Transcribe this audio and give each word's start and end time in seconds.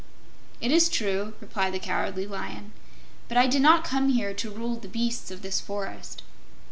"It 0.59 0.71
is 0.71 0.89
true," 0.89 1.35
replied 1.39 1.75
the 1.75 1.79
Cowardly 1.79 2.25
Lion; 2.25 2.71
"but 3.27 3.37
I 3.37 3.45
did 3.45 3.61
not 3.61 3.83
come 3.83 4.09
here 4.09 4.33
to 4.33 4.49
rule 4.49 4.77
the 4.77 4.87
beasts 4.87 5.29
of 5.29 5.43
this 5.43 5.61
forest. 5.61 6.23